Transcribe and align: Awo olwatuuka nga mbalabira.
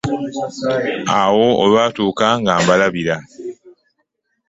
Awo 1.21 1.47
olwatuuka 1.63 2.27
nga 2.39 2.53
mbalabira. 2.61 3.17